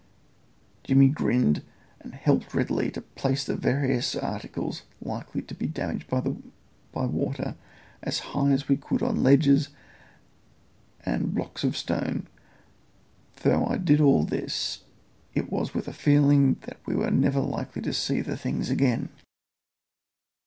Jimmy 0.83 1.09
grinned 1.09 1.61
and 1.99 2.15
helped 2.15 2.55
readily 2.55 2.89
to 2.89 3.01
place 3.03 3.45
the 3.45 3.55
various 3.55 4.15
articles 4.15 4.81
likely 4.99 5.43
to 5.43 5.53
be 5.53 5.67
damaged 5.67 6.09
by 6.09 7.05
water 7.05 7.53
as 8.01 8.17
high 8.33 8.49
as 8.49 8.67
we 8.67 8.77
could 8.77 9.03
on 9.03 9.21
ledges 9.21 9.69
and 11.05 11.35
blocks 11.35 11.63
of 11.63 11.77
stone, 11.77 12.25
though 13.43 13.65
as 13.67 13.73
I 13.73 13.77
did 13.77 14.01
all 14.01 14.23
this 14.23 14.85
it 15.35 15.51
was 15.51 15.75
with 15.75 15.85
the 15.85 15.93
feeling 15.93 16.55
that 16.61 16.79
we 16.87 16.95
were 16.95 17.11
never 17.11 17.39
likely 17.39 17.83
to 17.83 17.93
see 17.93 18.21
the 18.21 18.35
things 18.35 18.71
again. 18.71 19.09